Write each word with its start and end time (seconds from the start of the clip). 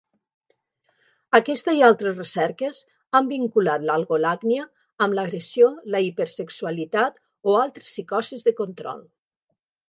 Aquesta 1.39 1.73
i 1.79 1.83
altres 1.87 2.15
recerques 2.19 2.79
han 3.19 3.29
vinculat 3.33 3.85
l'algolagnia 3.89 4.65
amb 5.07 5.19
l'agressió, 5.21 5.69
la 5.97 6.01
hipersexualitat 6.07 7.23
o 7.53 7.61
altres 7.67 7.93
psicosis 7.93 8.49
de 8.49 8.57
control. 8.63 9.07